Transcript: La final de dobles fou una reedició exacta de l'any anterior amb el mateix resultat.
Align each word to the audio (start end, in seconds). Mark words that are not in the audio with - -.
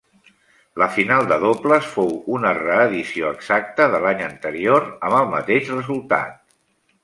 La 0.81 0.85
final 0.95 1.27
de 1.31 1.37
dobles 1.43 1.89
fou 1.97 2.09
una 2.39 2.55
reedició 2.61 3.31
exacta 3.35 3.89
de 3.97 4.03
l'any 4.07 4.27
anterior 4.31 4.91
amb 4.95 5.21
el 5.23 5.33
mateix 5.39 5.73
resultat. 5.79 6.39